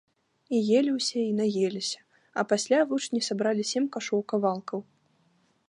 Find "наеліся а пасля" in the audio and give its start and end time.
1.39-2.79